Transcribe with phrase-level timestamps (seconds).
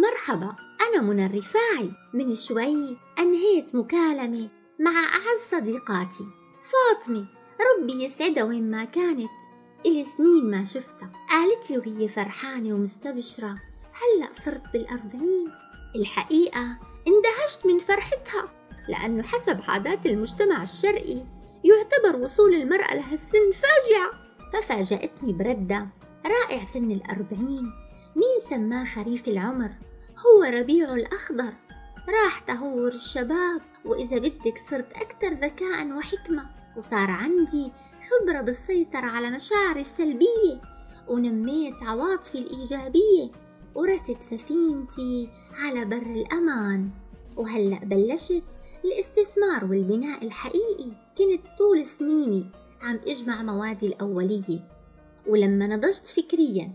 [0.00, 1.90] مرحبا أنا منى الرفاعي.
[2.14, 4.48] من شوي أنهيت مكالمة
[4.80, 6.24] مع أعز صديقاتي.
[6.62, 7.26] فاطمة
[7.60, 9.30] ربي يسعدها وين ما كانت.
[9.86, 11.12] إلي سنين ما شفتها.
[11.30, 13.58] قالت لي وهي فرحانة ومستبشرة.
[13.92, 15.52] هلأ صرت بالأربعين.
[15.96, 18.52] الحقيقة اندهشت من فرحتها
[18.88, 21.24] لأنه حسب عادات المجتمع الشرقي
[21.64, 24.10] يعتبر وصول المرأة لهالسن فاجعة
[24.52, 25.88] ففاجأتني بردة.
[26.26, 27.72] رائع سن الأربعين.
[28.16, 29.70] مين سماه خريف العمر؟
[30.26, 31.52] هو ربيع الأخضر.
[32.08, 36.50] راح تهور الشباب وإذا بدك صرت أكثر ذكاء وحكمة.
[36.76, 37.72] وصار عندي
[38.10, 40.60] خبرة بالسيطرة على مشاعري السلبية.
[41.08, 43.30] ونميت عواطفي الإيجابية
[43.74, 46.90] ورست سفينتي على بر الأمان.
[47.36, 48.44] وهلأ بلشت
[48.84, 50.92] الاستثمار والبناء الحقيقي.
[51.18, 52.46] كنت طول سنيني
[52.82, 54.68] عم إجمع موادي الأولية.
[55.26, 56.72] ولما نضجت فكريا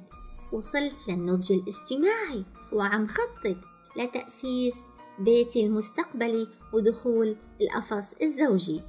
[0.51, 2.45] وصلت للنضج الاجتماعي.
[2.75, 3.57] وعم خطط
[3.97, 4.77] لتأسيس
[5.19, 8.81] بيتي المستقبلي ودخول القفص الزوجي.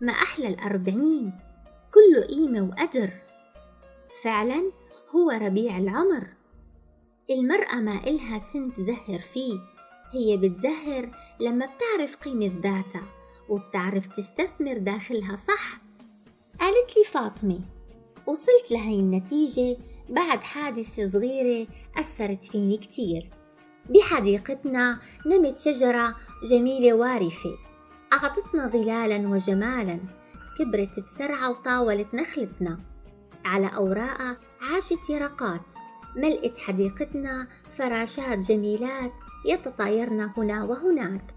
[0.00, 1.32] ما أحلى الأربعين؟
[1.94, 3.10] كله قيمة وقدر.
[4.22, 4.72] فعلا
[5.14, 6.26] هو ربيع العمر.
[7.30, 9.58] المرأة ما إلها سن تزهر فيه.
[10.12, 11.10] هي بتزهر
[11.40, 13.02] لما بتعرف قيمة ذاتها
[13.48, 15.80] وبتعرف تستثمر داخلها صح.
[16.60, 17.60] قالت لي فاطمة
[18.26, 19.76] وصلت لهي النتيجة
[20.10, 21.66] بعد حادثة صغيرة
[21.96, 23.30] أثرت فيني كتير.
[23.90, 26.16] بحديقتنا نمت شجرة
[26.50, 27.58] جميلة وارفة.
[28.12, 30.00] أعطتنا ظلالا وجمالا.
[30.58, 32.80] كبرت بسرعة وطاولت نخلتنا.
[33.44, 35.74] على أوراقها عاشت يرقات.
[36.16, 39.12] ملئت حديقتنا فراشات جميلات
[39.46, 41.34] يتطايرن هنا وهناك.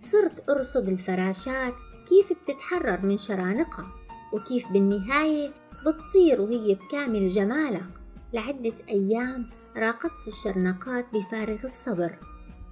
[0.00, 1.74] صرت أرصد الفراشات
[2.08, 3.86] كيف بتتحرر من شرانقها.
[4.32, 5.52] وكيف بالنهاية
[5.86, 7.95] بتطير وهي بكامل جمالها.
[8.32, 12.18] لعدة أيام راقبت الشرنقات بفارغ الصبر.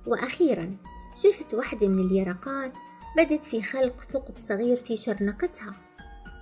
[0.07, 0.77] وأخيرا
[1.15, 2.73] شفت واحدة من اليرقات
[3.17, 5.75] بدت في خلق ثقب صغير في شرنقتها.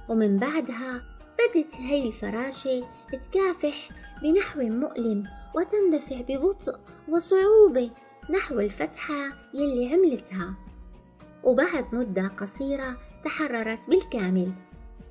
[0.09, 1.03] ومن بعدها
[1.39, 3.89] بدت هي الفراشة تكافح
[4.23, 5.25] بنحو مؤلم
[5.55, 7.91] وتندفع ببطء وصعوبة
[8.31, 10.55] نحو الفتحة يلي عملتها.
[11.45, 14.53] وبعد مدة قصيرة تحررت بالكامل.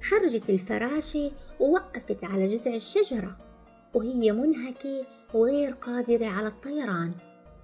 [0.09, 3.50] خرجت الفراشة ووقفت على جذع الشجرة.
[3.94, 7.12] وهي منهكة وغير قادرة على الطيران.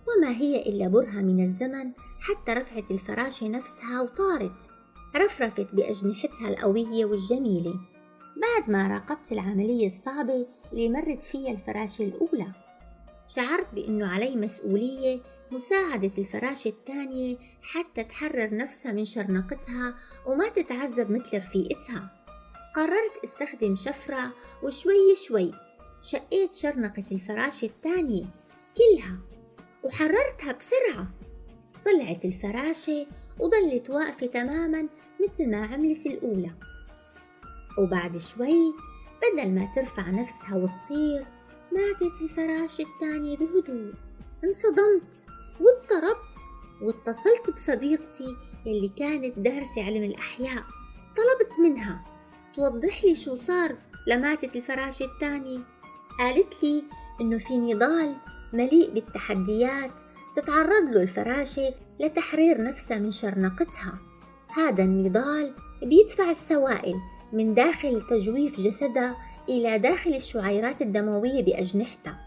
[0.08, 4.70] وما هي إلا برهة من الزمن حتى رفعت الفراشة نفسها وطارت
[5.16, 7.76] رفرفت بأجنحتها القوية والجميلة.
[8.42, 12.52] بعد ما راقبت العملية الصعبة اللي مرت فيها الفراشة الأولى.
[13.28, 15.20] شعرت بأنه علي مسؤولية
[15.52, 19.96] مساعدة الفراشة الثانية حتى تحرر نفسها من شرنقتها
[20.26, 22.10] وما تتعذب مثل رفيقتها.
[22.76, 24.34] قررت استخدم شفرة
[24.64, 25.52] وشوي شوي
[26.02, 28.26] شقيت شرنقة الفراشة الثانية
[28.78, 29.18] كلها
[29.84, 31.08] وحررتها بسرعة.
[31.86, 33.06] طلعت الفراشة
[33.40, 34.88] وظلت واقفة تماما
[35.28, 36.52] مثل ما عملت الأولى.
[37.78, 38.74] وبعد شوي
[39.22, 41.26] بدل ما ترفع نفسها وتطير
[41.72, 43.94] ماتت الفراشة الثانية بهدوء.
[44.44, 45.28] انصدمت
[45.60, 46.38] واضطربت
[46.82, 48.36] واتصلت بصديقتي
[48.68, 50.64] اللي كانت دارسة علم الأحياء.
[51.18, 52.06] طلبت منها
[52.56, 55.60] توضح لي شو صار لماتت الفراشة الثانية.
[56.20, 56.84] قالت لي
[57.22, 58.16] إنه في نضال
[58.54, 60.02] مليء بالتحديات
[60.36, 64.00] تتعرض له الفراشة لتحرير نفسها من شرنقتها.
[64.50, 66.96] هذا النضال بيدفع السوائل
[67.34, 69.18] من داخل تجويف جسدها
[69.50, 72.20] إلى داخل الشعيرات الدموية بأجنحتها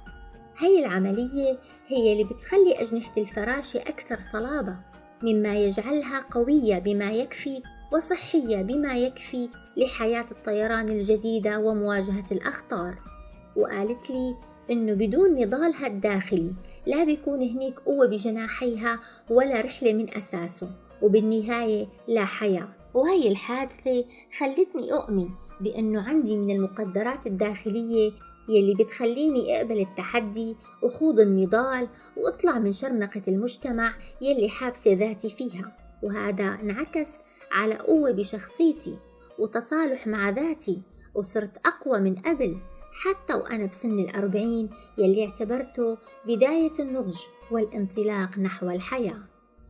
[0.59, 4.77] هي العملية هي اللي بتخلي أجنحة الفراشة أكثر صلابة
[5.22, 7.62] مما يجعلها قوية بما يكفي
[7.93, 13.09] وصحية بما يكفي لحياة الطيران الجديدة ومواجهة الأخطار.
[13.56, 14.37] وقالت لي
[14.71, 16.53] إنه بدون نضالها الداخلي
[16.87, 19.00] لا بيكون هنيك قوة بجناحيها
[19.31, 20.71] ولا رحلة من أساسه
[21.03, 22.69] وبالنهاية لا حياة.
[22.94, 24.05] وهي الحادثة
[24.39, 25.28] خلتني أؤمن
[25.60, 28.13] بأنه عندي من المقدرات الداخلية
[28.48, 35.77] يلي بتخليني أقبل التحدي وخوض النضال وأطلع من شرنقة المجتمع يلي حابسة ذاتي فيها.
[36.03, 37.10] وهذا انعكس
[37.53, 38.97] على قوة بشخصيتي
[39.39, 40.83] وتصالح مع ذاتي
[41.15, 42.57] وصرت أقوى من قبل
[42.92, 47.19] حتى وأنا بسن الأربعين يلي اعتبرته بداية النضج
[47.51, 49.22] والانطلاق نحو الحياة.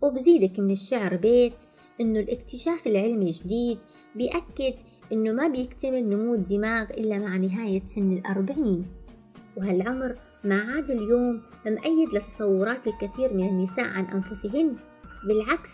[0.02, 1.54] وبزيدك من الشعر بيت
[2.00, 3.78] إنه الاكتشاف العلمي الجديد
[4.16, 4.74] بيأكد
[5.12, 8.86] إنه ما بيكتمل نمو الدماغ إلا مع نهاية سن الأربعين.
[9.56, 10.14] وهالعمر
[10.44, 14.76] ما عاد اليوم مؤيد لتصورات الكثير من النساء عن أنفسهن.
[15.24, 15.70] بالعكس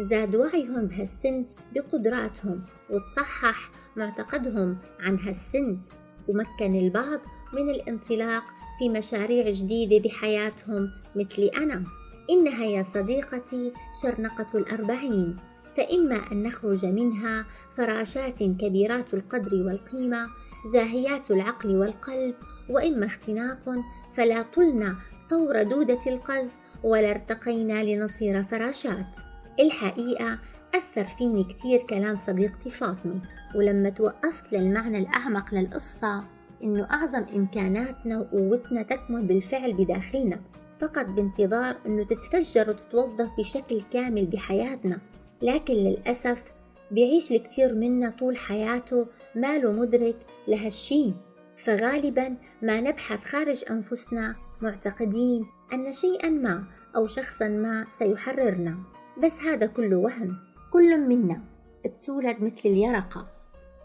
[0.00, 1.44] زاد وعيهم بهالسن
[1.74, 5.78] بقدراتهم وتصحح معتقدهم عن هالسن.
[6.28, 7.20] ومكن البعض
[7.52, 8.44] من الانطلاق
[8.78, 11.84] في مشاريع جديدة بحياتهم مثلي أنا.
[12.30, 15.36] إنها يا صديقتي شرنقة الأربعين.
[15.76, 17.46] فإما أن نخرج منها
[17.76, 20.28] فراشات كبيرات القدر والقيمة
[20.72, 22.34] زاهيات العقل والقلب
[22.68, 23.74] وإما اختناق
[24.12, 24.96] فلا طلنا
[25.30, 29.18] طور دودة القز ولا ارتقينا لنصير فراشات.
[29.60, 30.38] الحقيقة
[30.76, 33.20] أثر فيني كتير كلام صديقتي فاطمة
[33.54, 36.24] ولما توقفت للمعنى الأعمق للقصة
[36.62, 40.40] إنه أعظم إمكاناتنا وقوتنا تكمن بالفعل بداخلنا
[40.78, 45.00] فقط بانتظار إنه تتفجر وتتوظف بشكل كامل بحياتنا.
[45.42, 46.42] لكن للأسف
[46.90, 50.16] بيعيش الكثير منا طول حياته ماله مدرك
[50.48, 51.12] لهالشي
[51.56, 56.64] فغالبا ما نبحث خارج أنفسنا معتقدين أن شيئا ما
[56.96, 58.78] أو شخصا ما سيحررنا.
[59.22, 60.45] بس هذا كله وهم.
[60.70, 61.40] كل منا
[61.84, 63.26] بتولد مثل اليرقة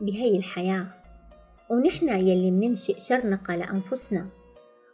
[0.01, 0.88] بهي الحياة
[1.69, 4.28] ونحن يلي مننشئ شرنقة لأنفسنا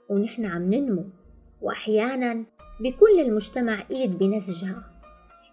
[0.09, 1.05] ونحن عم ننمو
[1.61, 2.45] وأحيانا
[2.79, 4.83] بكل للمجتمع إيد بنسجها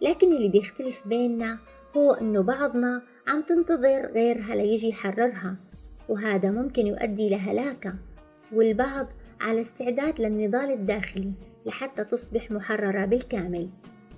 [0.00, 1.58] لكن اللي بيختلف بيننا
[1.96, 5.56] هو إنه بعضنا عم تنتظر غيرها ليجي يحررها
[6.08, 7.94] وهذا ممكن يؤدي لهلاكة
[8.52, 9.06] والبعض
[9.40, 11.32] على استعداد للنضال الداخلي
[11.66, 13.68] لحتى تصبح محررة بالكامل.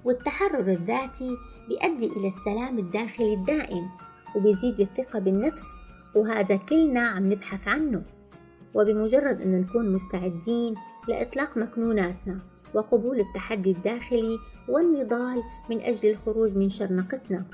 [0.06, 1.36] والتحرر الذاتي
[1.68, 3.90] بيؤدي إلى السلام الداخلي الدائم
[4.36, 5.66] وبيزيد الثقة بالنفس
[6.14, 8.02] وهذا كلنا عم نبحث عنه.
[8.74, 10.74] وبمجرد أن نكون مستعدين
[11.08, 12.38] لإطلاق مكنوناتنا
[12.74, 14.38] وقبول التحدي الداخلي
[14.68, 17.44] والنضال من أجل الخروج من شرنقتنا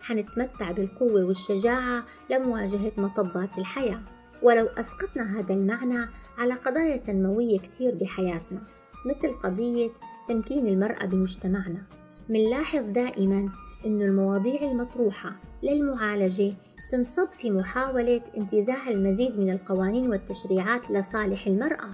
[0.00, 4.02] حنتمتع بالقوة والشجاعة لمواجهة مطبات الحياة.
[4.42, 6.06] ولو أسقطنا هذا المعنى
[6.38, 8.62] على قضايا تنموية كتير بحياتنا
[9.06, 9.90] مثل قضية
[10.30, 11.82] تمكين المرأة بمجتمعنا.
[12.28, 13.48] منلاحظ دائما
[13.86, 15.32] أن المواضيع المطروحة
[15.62, 16.52] للمعالجة
[16.92, 21.88] تنصب في محاولة انتزاع المزيد من القوانين والتشريعات لصالح المرأة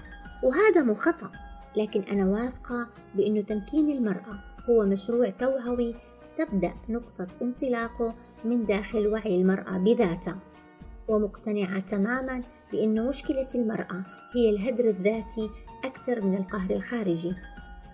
[0.44, 1.30] وهذا مو خطأ.
[1.76, 4.40] لكن أنا واثقة بأنه تمكين المرأة
[4.70, 5.94] هو مشروع توعوي
[6.38, 10.38] تبدأ نقطة انطلاقه من داخل وعي المرأة بذاتها.
[11.08, 12.42] ومقتنعة تماما
[12.72, 14.04] بأن مشكلة المرأة
[14.34, 15.50] هي الهدر الذاتي
[15.84, 17.34] أكثر من القهر الخارجي.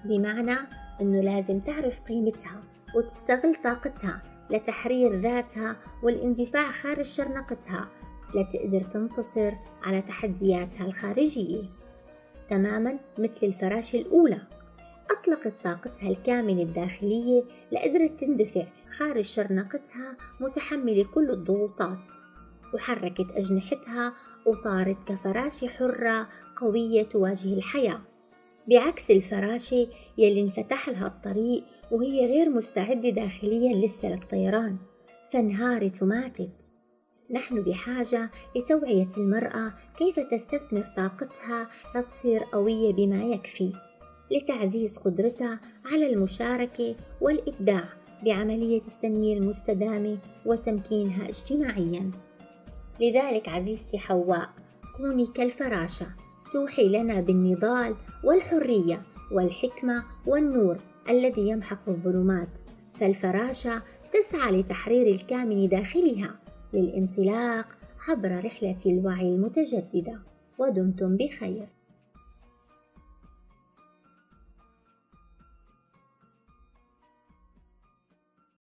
[0.04, 0.56] بمعنى
[1.00, 2.62] أنه لازم تعرف قيمتها
[2.96, 7.88] وتستغل طاقتها لتحرير ذاتها والاندفاع خارج شرنقتها
[8.34, 9.52] لتقدر تنتصر
[9.82, 11.62] على تحدياتها الخارجية.
[12.50, 14.40] تماما مثل الفراشة الأولى.
[15.10, 18.66] أطلقت طاقتها الكامنة الداخلية لقدرت تندفع
[18.96, 22.12] خارج شرنقتها متحملة كل الضغوطات
[22.75, 24.14] وحركت أجنحتها
[24.46, 28.00] وطارت كفراشة حرة قوية تواجه الحياة.
[28.69, 29.88] بعكس الفراشة
[30.19, 34.76] يلي انفتح لها الطريق وهي غير مستعدة داخليا لسه للطيران
[35.31, 36.53] فانهارت وماتت.
[37.31, 43.73] نحن بحاجة لتوعية المرأة كيف تستثمر طاقتها لتصير قوية بما يكفي
[44.31, 47.85] لتعزيز قدرتها على المشاركة والإبداع
[48.25, 52.11] بعملية التنمية المستدامة وتمكينها اجتماعيا.
[53.00, 54.49] لذلك عزيزتي حواء
[54.97, 56.06] كوني كالفراشة.
[56.52, 57.94] توحي لنا بالنضال
[58.25, 59.02] والحرية
[59.32, 60.76] والحكمة والنور
[61.10, 62.58] الذي يمحق الظلمات
[62.93, 63.82] فالفراشة
[64.12, 66.34] تسعى لتحرير الكامن داخلها
[66.72, 67.78] للانطلاق
[68.09, 70.18] عبر رحلة الوعي المتجددة.
[70.59, 71.66] ودمتم بخير.